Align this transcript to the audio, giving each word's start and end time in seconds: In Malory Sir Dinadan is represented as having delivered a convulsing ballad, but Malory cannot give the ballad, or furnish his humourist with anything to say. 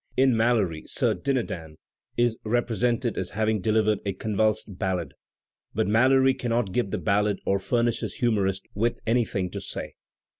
In 0.17 0.35
Malory 0.35 0.87
Sir 0.87 1.13
Dinadan 1.13 1.75
is 2.17 2.35
represented 2.43 3.19
as 3.19 3.29
having 3.37 3.61
delivered 3.61 3.99
a 4.03 4.13
convulsing 4.13 4.73
ballad, 4.73 5.13
but 5.75 5.85
Malory 5.85 6.33
cannot 6.33 6.71
give 6.71 6.89
the 6.89 6.97
ballad, 6.97 7.39
or 7.45 7.59
furnish 7.59 7.99
his 7.99 8.15
humourist 8.15 8.65
with 8.73 8.99
anything 9.05 9.51
to 9.51 9.61
say. 9.61 9.93